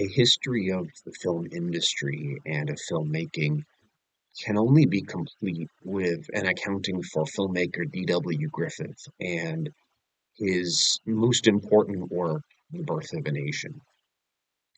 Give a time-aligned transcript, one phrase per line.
[0.00, 3.64] A history of the film industry and of filmmaking
[4.44, 8.48] can only be complete with an accounting for filmmaker D.W.
[8.48, 9.68] Griffith and
[10.36, 13.80] his most important work, The Birth of a Nation.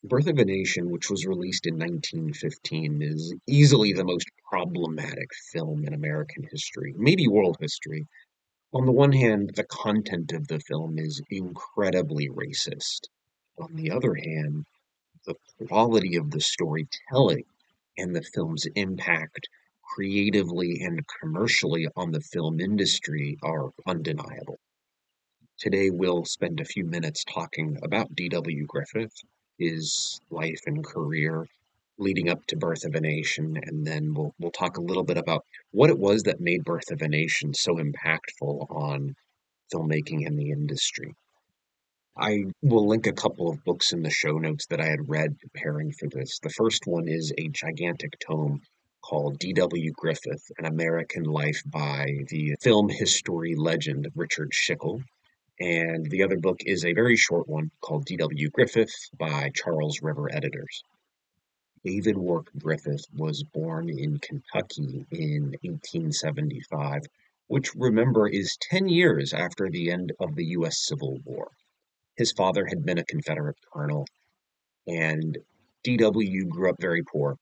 [0.02, 5.84] Birth of a Nation, which was released in 1915, is easily the most problematic film
[5.84, 8.06] in American history, maybe world history.
[8.72, 13.08] On the one hand, the content of the film is incredibly racist.
[13.58, 14.64] On the other hand,
[15.26, 15.34] the
[15.66, 17.44] quality of the storytelling
[17.98, 19.48] and the film's impact
[19.82, 24.58] creatively and commercially on the film industry are undeniable.
[25.58, 28.66] Today, we'll spend a few minutes talking about D.W.
[28.66, 29.12] Griffith,
[29.58, 31.46] his life and career
[31.98, 35.18] leading up to Birth of a Nation, and then we'll we'll talk a little bit
[35.18, 39.14] about what it was that made Birth of a Nation so impactful on
[39.72, 41.14] filmmaking and the industry.
[42.22, 45.38] I will link a couple of books in the show notes that I had read
[45.38, 46.38] preparing for this.
[46.38, 48.60] The first one is a gigantic tome
[49.00, 49.90] called D.W.
[49.92, 55.02] Griffith An American Life by the film history legend Richard Schickel.
[55.58, 58.50] And the other book is a very short one called D.W.
[58.50, 60.84] Griffith by Charles River Editors.
[61.86, 67.00] David Wark Griffith was born in Kentucky in 1875,
[67.46, 70.84] which remember is 10 years after the end of the U.S.
[70.84, 71.50] Civil War.
[72.20, 74.06] His father had been a Confederate colonel,
[74.86, 75.38] and
[75.84, 76.44] D.W.
[76.48, 77.38] grew up very poor.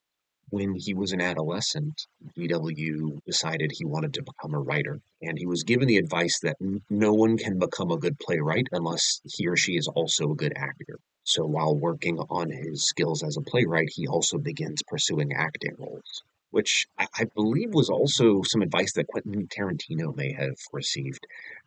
[0.51, 3.19] When he was an adolescent, D.W.
[3.27, 7.13] decided he wanted to become a writer, and he was given the advice that no
[7.13, 11.01] one can become a good playwright unless he or she is also a good actor.
[11.25, 16.23] So while working on his skills as a playwright, he also begins pursuing acting roles
[16.51, 21.27] which I, believe was also some advice that Quentin Tarantino may have received.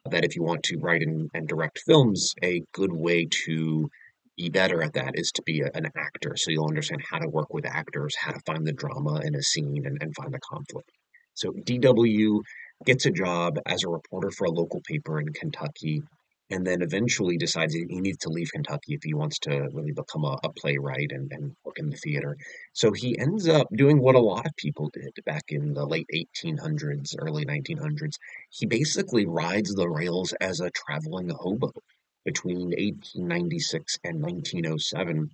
[0.09, 3.89] That if you want to write and, and direct films, a good way to
[4.37, 6.35] be better at that is to be a, an actor.
[6.35, 9.43] So you'll understand how to work with actors, how to find the drama in a
[9.43, 10.91] scene, and, and find the conflict.
[11.35, 12.39] So DW
[12.85, 16.01] gets a job as a reporter for a local paper in Kentucky
[16.51, 20.25] and then eventually decides he needs to leave Kentucky if he wants to really become
[20.25, 22.37] a, a playwright and, and, work in the theater.
[22.73, 26.09] So he ends up doing what a lot of people did back in the late
[26.13, 28.15] 1800s, early 1900s.
[28.49, 31.71] He basically rides the rails as a traveling hobo
[32.25, 35.29] between 1896 and 1907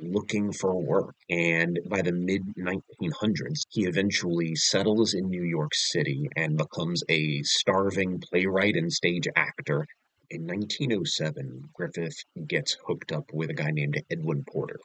[0.00, 1.14] looking for work.
[1.28, 7.42] And by the mid 1900s, he eventually settles in New York City and becomes a
[7.42, 9.86] starving playwright and stage actor
[10.30, 14.78] in 1907, Griffith gets hooked up with a guy named Edwin Porter.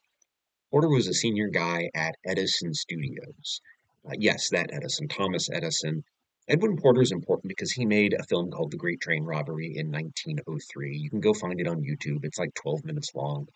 [0.71, 3.61] Porter was a senior guy at Edison Studios.
[4.05, 6.03] Uh, yes, that Edison, Thomas Edison.
[6.47, 9.91] Edwin Porter is important because he made a film called The Great Train Robbery in
[9.91, 10.97] 1903.
[10.97, 12.23] You can go find it on YouTube.
[12.23, 13.47] It's like 12 minutes long.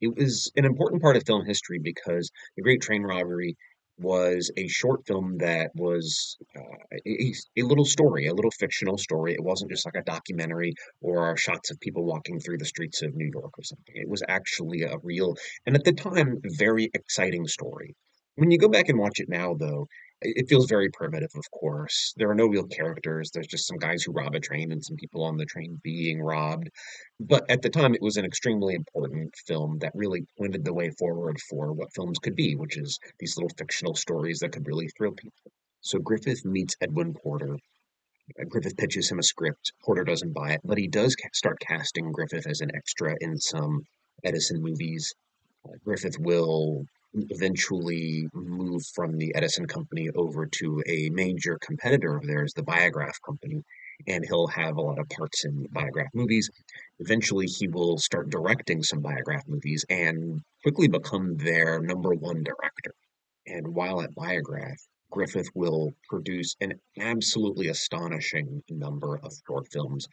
[0.00, 3.56] It was an important part of film history because The Great Train Robbery
[3.98, 9.34] was a short film that was uh, a, a, little story, a little fictional story.
[9.34, 13.14] It wasn't just like a documentary or shots of people walking through the streets of
[13.14, 13.94] New York or something.
[13.94, 17.94] It was actually a real, and at the time, very exciting story.
[18.36, 19.86] When you go back and watch it now, though,
[20.24, 22.14] it feels very primitive, of course.
[22.16, 23.30] There are no real characters.
[23.30, 26.20] There's just some guys who rob a train and some people on the train being
[26.22, 26.70] robbed.
[27.20, 30.90] But at the time, it was an extremely important film that really pointed the way
[30.90, 34.88] forward for what films could be, which is these little fictional stories that could really
[34.88, 35.52] thrill people.
[35.80, 37.56] So Griffith meets Edwin Porter.
[38.40, 39.72] Uh, Griffith pitches him a script.
[39.84, 43.82] Porter doesn't buy it, but he does start casting Griffith as an extra in some
[44.24, 45.14] Edison movies.
[45.66, 52.26] Uh, Griffith will eventually move from the Edison company over to a major competitor of
[52.26, 53.62] theirs, the Biograph company,
[54.06, 56.50] and he'll have a lot of parts in Biograph movies.
[56.98, 62.94] Eventually, he will start directing some Biograph movies and quickly become their number one director.
[63.46, 64.78] And while at Biograph,
[65.10, 70.08] Griffith will produce an absolutely astonishing number of short films.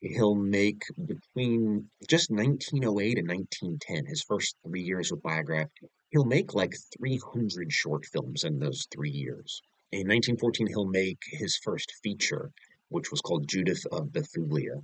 [0.00, 5.68] He'll make between just 1908 and 1910, his first three years with Biograph,
[6.10, 9.62] he'll make like 300 short films in those three years.
[9.92, 12.50] In 1914, he'll make his first feature,
[12.88, 14.82] which was called Judith of Bethulia.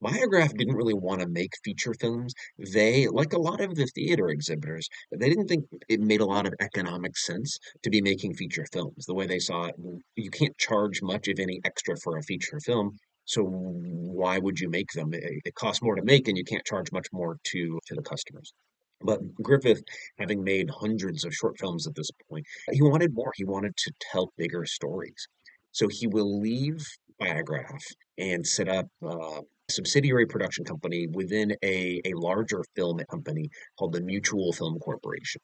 [0.00, 2.34] Biograph didn't really want to make feature films.
[2.58, 6.46] They, like a lot of the theater exhibitors, they didn't think it made a lot
[6.46, 9.06] of economic sense to be making feature films.
[9.06, 9.74] The way they saw it,
[10.14, 12.98] you can't charge much, if any, extra for a feature film.
[13.24, 15.10] So why would you make them?
[15.12, 18.52] It, costs more to make, and you can't charge much more to to the customers.
[19.00, 19.82] But Griffith,
[20.18, 23.32] having made hundreds of short films at this point, he wanted more.
[23.34, 25.28] He wanted to tell bigger stories.
[25.72, 26.86] So he will leave
[27.18, 27.84] Biograph
[28.18, 33.92] and set up uh, a subsidiary production company within a, a larger film company called
[33.92, 35.42] the Mutual Film Corporation.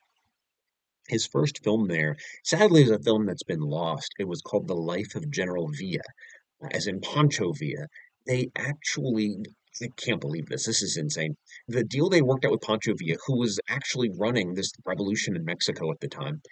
[1.08, 4.14] His first film there, sadly, is a film that's been lost.
[4.18, 6.04] It was called The Life of General Villa,
[6.72, 7.86] as in Pancho Villa.
[8.26, 9.38] They actually,
[9.80, 10.66] I can't believe this.
[10.66, 11.36] This is insane.
[11.68, 15.44] The deal they worked out with Pancho Villa, who was actually running this revolution in
[15.44, 16.42] Mexico at the time,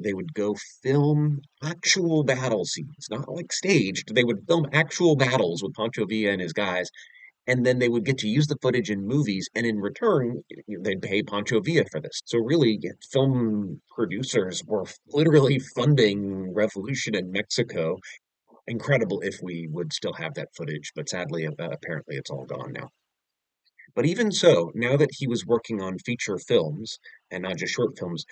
[0.00, 4.14] they would go film actual battle scenes, not like staged.
[4.14, 6.88] They would film actual battles with Pancho Villa and his guys,
[7.48, 10.42] and then they would get to use the footage in movies, and in return,
[10.82, 12.20] they'd pay Pancho Villa for this.
[12.26, 12.78] So really,
[13.10, 17.96] film producers were literally funding revolution in Mexico.
[18.68, 22.90] Incredible if we would still have that footage, but sadly, apparently, it's all gone now.
[23.94, 26.98] But even so, now that he was working on feature films
[27.30, 28.26] and not just short films,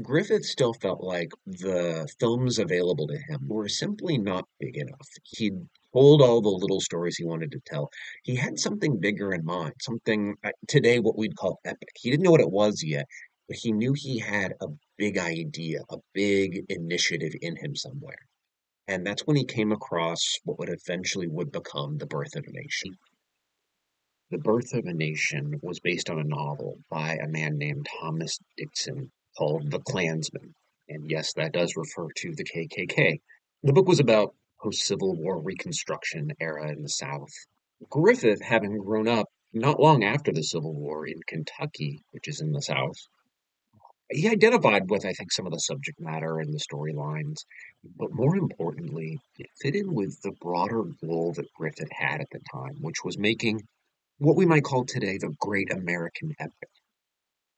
[0.00, 5.08] Griffith still felt like the films available to him were simply not big enough.
[5.24, 7.90] He'd told all the little stories he wanted to tell.
[8.24, 11.90] He had something bigger in mind, something uh, today what we'd call epic.
[12.00, 13.06] He didn't know what it was yet,
[13.46, 18.26] but he knew he had a big idea, a big initiative in him somewhere.
[18.92, 22.52] And that's when he came across what would eventually would become The Birth of a
[22.52, 22.98] Nation.
[24.30, 28.38] The Birth of a Nation was based on a novel by a man named Thomas
[28.58, 30.54] Dixon called The Clansman.
[30.90, 33.22] And yes, that does refer to the KKK.
[33.62, 37.32] The book was about post Civil War Reconstruction era in the South.
[37.88, 42.52] Griffith, having grown up not long after the Civil War in Kentucky, which is in
[42.52, 42.98] the South,
[44.12, 47.44] he identified with, I think, some of the subject matter and the storylines,
[47.96, 52.40] but more importantly, it fit in with the broader goal that Griffith had at the
[52.52, 53.62] time, which was making
[54.18, 56.70] what we might call today the great American epic.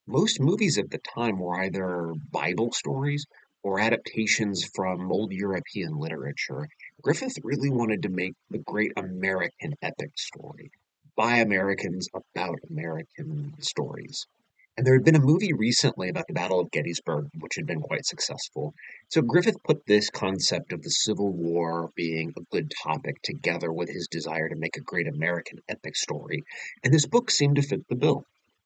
[0.07, 3.25] Most movies at the time were either Bible stories
[3.63, 6.67] or adaptations from old European literature.
[7.01, 10.69] Griffith really wanted to make the great American epic story
[11.15, 14.27] by Americans about American stories.
[14.77, 17.79] And there had been a movie recently about the Battle of Gettysburg, which had been
[17.79, 18.73] quite successful.
[19.07, 23.87] So Griffith put this concept of the Civil War being a good topic together with
[23.87, 26.43] his desire to make a great American epic story.
[26.83, 28.25] And this book seemed to fit the bill.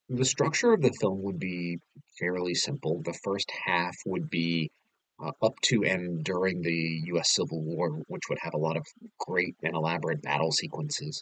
[0.09, 1.77] The structure of the film would be
[2.17, 3.03] fairly simple.
[3.03, 4.71] The first half would be
[5.23, 8.88] uh, up to and during the US Civil War, which would have a lot of
[9.19, 11.21] great and elaborate battle sequences.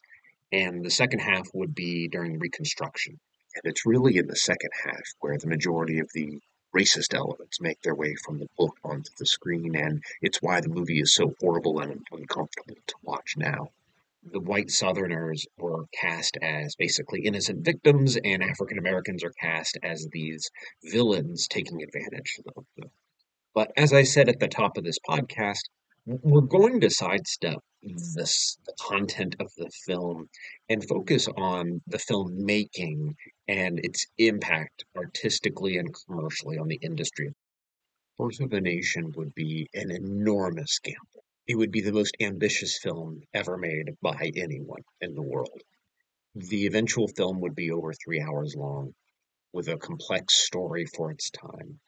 [0.54, 3.19] And the second half would be during Reconstruction.
[3.63, 6.39] And it's really in the second half where the majority of the
[6.75, 10.69] racist elements make their way from the book onto the screen, and it's why the
[10.69, 13.69] movie is so horrible and uncomfortable to watch now
[14.31, 20.07] the white Southerners were cast as basically innocent victims, and African Americans are cast as
[20.12, 20.50] these
[20.83, 22.92] villains taking advantage of them.
[23.54, 25.69] But as I said at the top of this podcast,
[26.07, 27.95] we're going to sidestep mm-hmm.
[28.15, 30.30] this the content of the film
[30.69, 33.13] and focus on the filmmaking
[33.48, 37.31] and its impact artistically and commercially on the industry.
[38.18, 42.77] Birth of a Nation would be an enormous gamble it would be the most ambitious
[42.77, 45.62] film ever made by anyone in the world.
[46.36, 48.94] The eventual film would be over three hours long,
[49.54, 51.80] with a complex story for its time.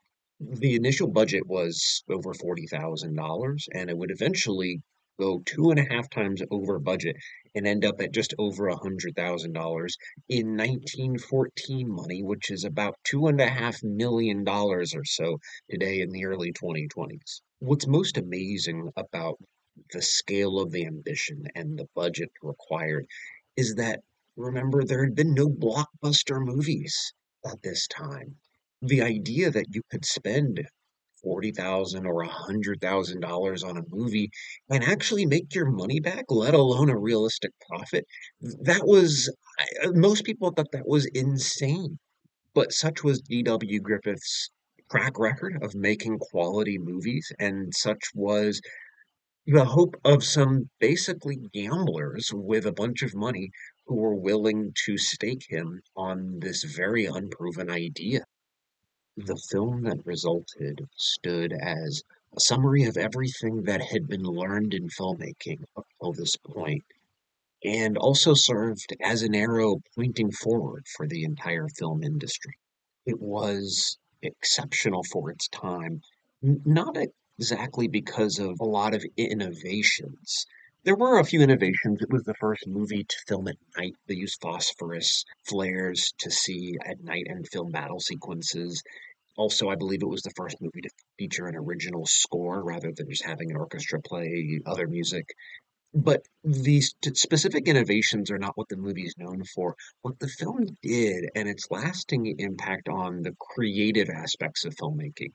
[0.42, 4.82] The initial budget was over $40,000, and it would eventually
[5.20, 7.18] go two and a half times over budget
[7.54, 9.98] and end up at just over a hundred thousand dollars
[10.30, 16.00] in 1914 money, which is about two and a half million dollars or so today
[16.00, 17.42] in the early 2020s.
[17.60, 19.38] What's most amazing about
[19.92, 23.06] the scale of the ambition and the budget required
[23.58, 24.00] is that
[24.38, 27.14] remember there had been no blockbuster movies
[27.46, 28.38] at this time.
[28.82, 30.68] The idea that you could spend
[31.22, 34.32] forty thousand or a hundred thousand dollars on a movie
[34.70, 38.06] and actually make your money back, let alone a realistic profit,
[38.42, 39.34] that was
[39.84, 42.00] uh, most people thought that was insane.
[42.54, 43.80] But such was D.W.
[43.82, 44.50] Griffith's
[44.92, 48.62] track record of making quality movies, and such was
[49.46, 53.52] the hope of some basically gamblers with a bunch of money
[53.88, 58.26] who were willing to stake him on this very unproven idea.
[59.26, 62.04] The film that resulted stood as
[62.36, 66.86] a summary of everything that had been learned in filmmaking up till this point,
[67.64, 72.54] and also served as an arrow pointing forward for the entire film industry.
[73.06, 76.02] It was exceptional for its time,
[76.42, 76.96] not
[77.38, 80.46] exactly because of a lot of innovations.
[80.86, 82.02] There were a few innovations.
[82.02, 83.96] It was the first movie to film at night.
[84.08, 88.82] They used phosphorus flares to see at night and film battle sequences.
[89.40, 93.10] Also, I believe it was the first movie to feature an original score rather than
[93.10, 95.30] just having an orchestra play other music.
[95.94, 99.78] But these specific innovations are not what the movie is known for.
[100.02, 105.32] What the film did, and its lasting impact on the creative aspects of filmmaking,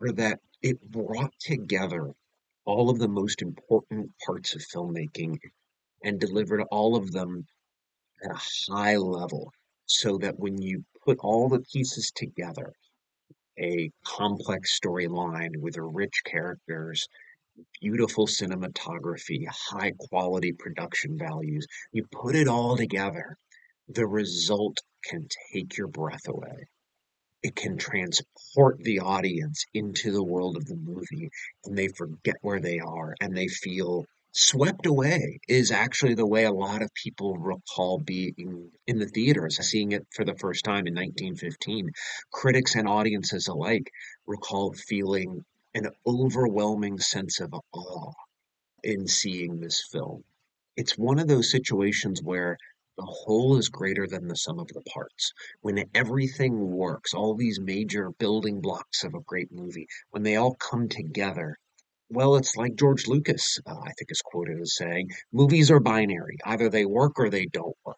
[0.00, 2.14] were that it brought together
[2.64, 5.36] all of the most important parts of filmmaking
[6.02, 7.46] and delivered all of them
[8.24, 9.52] at a high level
[9.84, 12.72] so that when you put all the pieces together,
[13.58, 17.08] a complex storyline with rich characters,
[17.80, 23.36] beautiful cinematography, high quality production values, you put it all together,
[23.88, 26.66] the result can take your breath away.
[27.42, 31.30] It can transport the audience into the world of the movie,
[31.64, 36.44] and they forget where they are, and they feel swept away, is actually the way
[36.44, 40.86] a lot of people recall being in the theaters, seeing it for the first time
[40.88, 41.90] in 1915.
[42.32, 43.88] Critics and audiences alike
[44.26, 48.12] recall feeling an overwhelming sense of awe
[48.82, 50.24] in seeing this film.
[50.76, 52.56] It's one of those situations where
[52.96, 55.32] the whole is greater than the sum of the parts.
[55.60, 60.54] When everything works, all these major building blocks of a great movie, when they all
[60.54, 61.58] come together,
[62.10, 66.36] well, it's like George Lucas, uh, I think is quoted as saying, movies are binary.
[66.44, 67.96] Either they work or they don't work.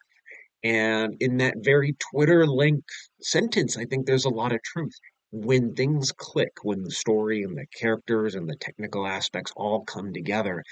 [0.63, 2.89] And in that very Twitter length
[3.21, 4.93] sentence, I think there's a lot of truth.
[5.31, 10.13] When things click, when the story and the characters and the technical aspects all come
[10.13, 10.63] together,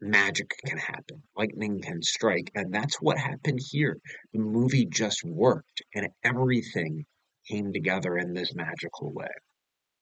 [0.00, 1.22] magic can happen.
[1.36, 2.50] Lightning can strike.
[2.54, 3.98] And that's what happened here.
[4.32, 7.06] The movie just worked and everything
[7.48, 9.28] came together in this magical way.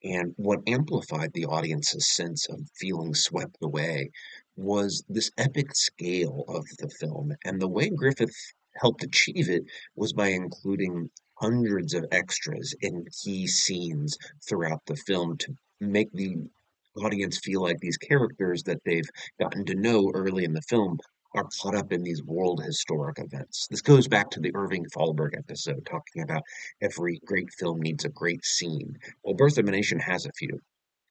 [0.02, 4.10] And what amplified the audience's sense of feeling swept away
[4.56, 7.32] was this epic scale of the film.
[7.44, 8.34] And the way Griffith
[8.76, 9.64] helped achieve it
[9.94, 14.16] was by including hundreds of extras in key scenes
[14.48, 16.36] throughout the film to make the
[16.96, 20.98] audience feel like these characters that they've gotten to know early in the film
[21.34, 23.68] are caught up in these world historic events.
[23.70, 26.42] This goes back to the Irving Thalberg episode talking about
[26.80, 28.98] every great film needs a great scene.
[29.22, 30.60] Well, Birth of a Nation has a few.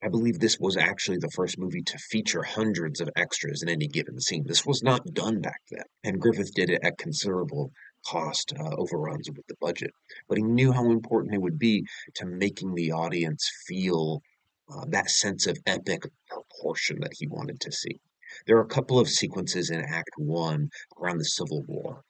[0.02, 3.88] I believe this was actually the first movie to feature hundreds of extras in any
[3.88, 4.46] given scene.
[4.46, 7.72] This was not done back then, and Griffith did it at considerable
[8.06, 9.92] cost uh, overruns with the budget.
[10.28, 11.86] But he knew how important it would be
[12.16, 14.22] to making the audience feel
[14.70, 18.00] uh, that sense of epic proportion that he wanted to see.
[18.46, 20.70] There are a couple of sequences in Act One
[21.02, 22.04] around the Civil War.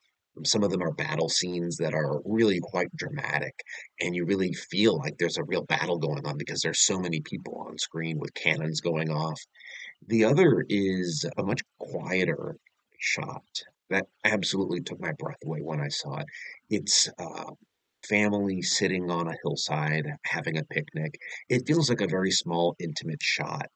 [0.45, 3.63] Some of them are battle scenes that are really quite dramatic,
[3.99, 7.19] and you really feel like there's a real battle going on because there's so many
[7.19, 9.39] people on screen with cannons going off.
[10.07, 12.57] The other is a much quieter
[12.99, 13.43] shot
[13.89, 16.27] that absolutely took my breath away when I saw it.
[16.69, 17.51] It's uh,
[18.07, 21.19] family sitting on a hillside having a picnic.
[21.49, 23.67] It feels like a very small, intimate shot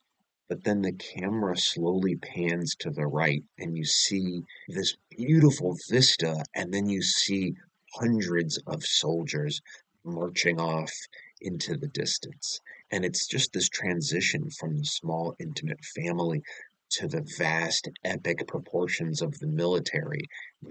[0.54, 6.46] but then the camera slowly pans to the right and you see this beautiful vista
[6.54, 7.56] and then you see
[7.96, 9.62] hundreds of soldiers
[10.04, 10.92] marching off
[11.42, 12.60] into the distance.
[12.92, 16.44] And it's just this transition from the small intimate family
[16.92, 20.22] to the vast epic proportions of the military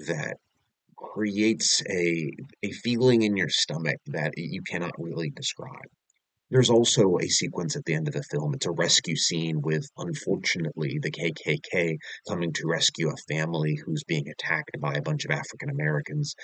[0.07, 0.37] that
[0.97, 2.31] creates a
[2.63, 5.91] a feeling in your stomach that you cannot really describe
[6.53, 8.53] there's also a sequence at the end of the film.
[8.53, 11.97] It's a rescue scene with, unfortunately, the KKK
[12.29, 16.35] coming to rescue a family who's being attacked by a bunch of African Americans.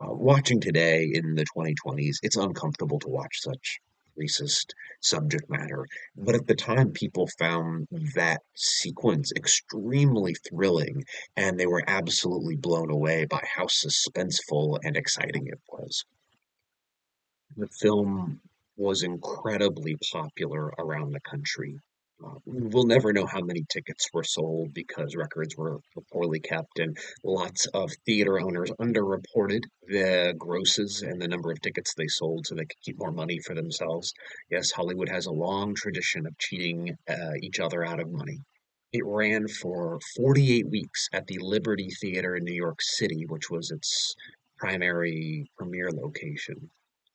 [0.00, 3.80] Uh, watching today in the 2020s, it's uncomfortable to watch such
[4.16, 5.84] racist subject matter.
[6.16, 11.02] But at the time, people found that sequence extremely thrilling,
[11.36, 16.04] and they were absolutely blown away by how suspenseful and exciting it was.
[17.56, 18.40] The film
[18.80, 21.76] was incredibly popular around the country.
[22.24, 26.96] Uh, we'll never know how many tickets were sold because records were poorly kept, and
[27.22, 32.54] lots of theater owners underreported the grosses and the number of tickets they sold so
[32.54, 34.14] they could keep more money for themselves.
[34.50, 38.38] Yes, Hollywood has a long tradition of cheating uh, each other out of money.
[38.94, 43.70] It ran for 48 weeks at the Liberty Theater in New York City, which was
[43.70, 44.14] its
[44.56, 46.70] primary premiere location.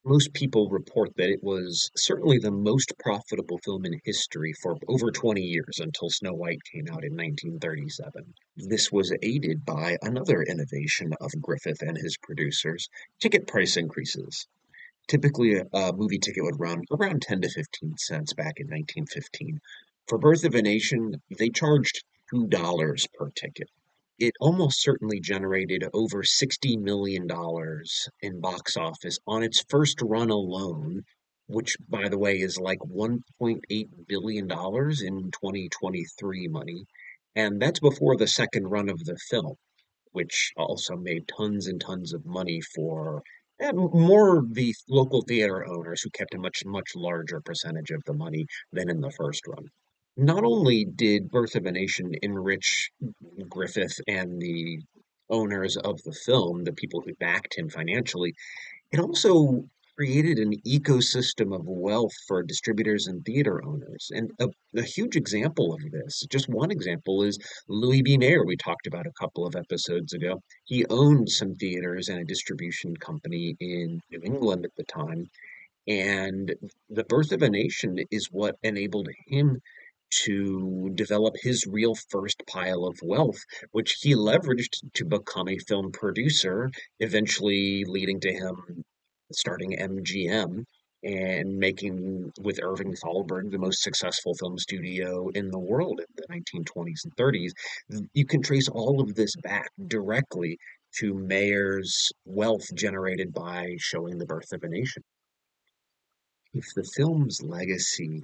[0.08, 5.10] Most people report that it was certainly the most profitable film in history for over
[5.10, 8.36] 20 years until Snow White came out in 1937.
[8.56, 12.88] This was aided by another innovation of Griffith and his producers
[13.20, 14.48] ticket price increases.
[15.08, 19.60] Typically, a movie ticket would run around 10 to 15 cents back in 1915.
[20.08, 23.72] For Birth of a Nation, they charged $2 per ticket
[24.18, 27.28] it almost certainly generated over $60 million
[28.22, 31.04] in box office on its first run alone,
[31.48, 33.60] which, by the way, is like $1.8
[34.08, 36.86] billion in 2023 money.
[37.36, 39.56] And that's before the second run of the film,
[40.14, 43.22] which also made tons and tons of money for
[43.60, 48.14] eh, more the local theater owners who kept a much, much larger percentage of the
[48.14, 49.66] money than in the first run.
[50.18, 52.90] Not only did Birth of a Nation enrich
[53.50, 54.80] Griffith and the
[55.30, 58.34] owners of the film, the people who backed him financially,
[58.94, 59.68] it also
[59.98, 64.10] created an ecosystem of wealth for distributors and theater owners.
[64.14, 68.18] And a, a huge example of this, just one example, is Louis B.
[68.18, 70.42] Mayer, we talked about a couple of episodes ago.
[70.66, 75.30] He owned some theaters and a distribution company in New England at the time.
[75.88, 76.54] And
[76.90, 79.62] the birth of a nation is what enabled him
[80.26, 83.40] to develop his real first pile of wealth,
[83.72, 86.70] which he leveraged to become a film producer,
[87.00, 88.84] eventually leading to him
[89.32, 90.66] starting MGM
[91.04, 96.28] and making with Irving Thalberg the most successful film studio in the world in the
[96.34, 97.52] 1920s and 30s.
[98.14, 100.58] You can trace all of this back directly
[101.00, 105.04] to Mayer's wealth generated by showing the birth of a nation.
[106.54, 108.24] If the film's legacy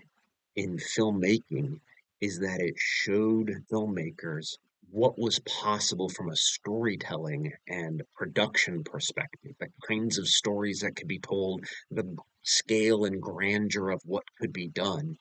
[0.56, 1.80] in filmmaking
[2.20, 4.58] is that it showed filmmakers
[4.92, 11.08] what was possible from a storytelling and production perspective, the kinds of stories that could
[11.08, 15.18] be told, the scale and grandeur of what could be done,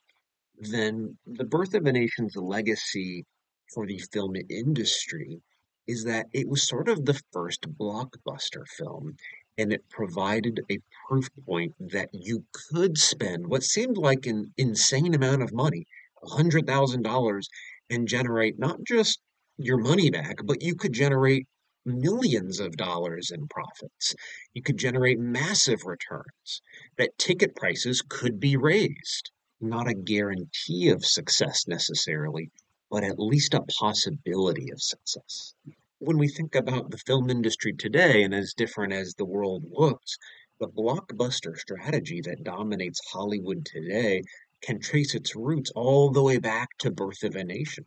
[0.57, 3.25] then the birth of a nation's legacy
[3.73, 5.41] for the film industry
[5.87, 9.15] is that it was sort of the first blockbuster film
[9.57, 15.13] and it provided a proof point that you could spend what seemed like an insane
[15.13, 15.85] amount of money,
[16.23, 17.45] $100,000,
[17.89, 19.19] and generate not just
[19.57, 21.47] your money back, but you could generate
[21.85, 24.15] millions of dollars in profits.
[24.53, 26.61] You could generate massive returns,
[26.97, 29.31] that ticket prices could be raised.
[29.59, 32.49] Not a guarantee of success necessarily,
[32.89, 35.53] but at least a possibility of success
[36.01, 40.17] when we think about the film industry today and as different as the world looks,
[40.59, 44.23] the blockbuster strategy that dominates Hollywood today
[44.63, 47.85] can trace its roots all the way back to Birth of a Nation.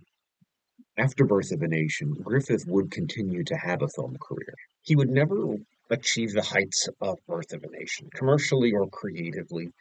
[0.96, 4.54] After Birth of a Nation, Griffith would continue to have a film career.
[4.82, 5.56] He would never
[5.90, 9.72] achieve the heights of Birth of a Nation, commercially or creatively.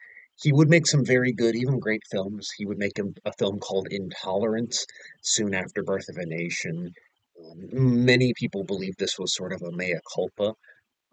[0.42, 2.50] He would make some very good, even great films.
[2.58, 4.88] He would make a, a film called Intolerance
[5.22, 6.96] soon after Birth of a Nation.
[7.72, 10.54] Many people believe this was sort of a mea culpa,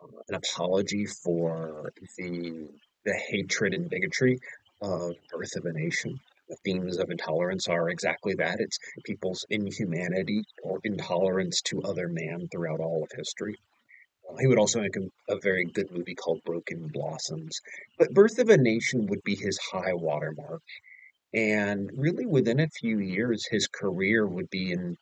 [0.02, 2.68] uh, an apology for the
[3.04, 4.38] the hatred and bigotry
[4.82, 6.20] of Birth of a Nation.
[6.48, 8.60] The themes of intolerance are exactly that.
[8.60, 13.56] It's people's inhumanity or intolerance to other man throughout all of history.
[14.28, 17.60] Uh, he would also make a, a, very good movie called Broken Blossoms.
[17.98, 20.62] But Birth of a Nation would be his high watermark.
[21.32, 24.96] And really, within a few years, his career would be in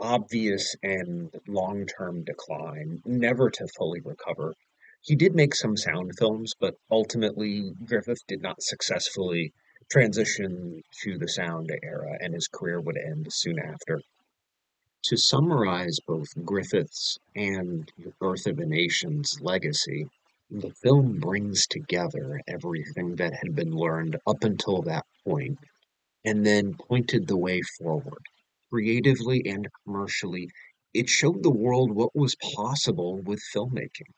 [0.00, 4.54] obvious and long-term decline, never to fully recover.
[5.02, 9.52] He did make some sound films, but ultimately Griffith did not successfully
[9.90, 14.00] transition to the sound era, and his career would end soon after.
[15.04, 20.06] To summarize both Griffith's and Birth of a Nation's legacy,
[20.50, 25.58] the film brings together everything that had been learned up until that point,
[26.24, 28.22] and then pointed the way forward
[28.70, 30.48] creatively and commercially,
[30.94, 34.12] it showed the world what was possible with filmmaking.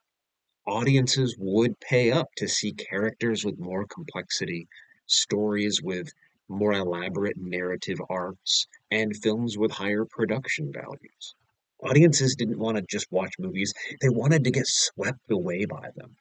[0.66, 4.68] Audiences would pay up to see characters with more complexity,
[5.06, 6.12] stories with
[6.48, 11.34] more elaborate narrative arcs, and films with higher production values.
[11.82, 16.16] Audiences didn't want to just watch movies, they wanted to get swept away by them.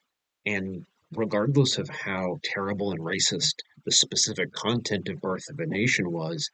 [0.45, 6.11] And regardless of how terrible and racist the specific content of Birth of a Nation
[6.11, 6.49] was,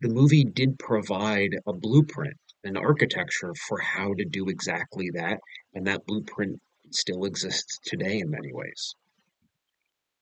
[0.00, 5.38] the movie did provide a blueprint, an architecture for how to do exactly that,
[5.74, 8.94] and that blueprint still exists today in many ways.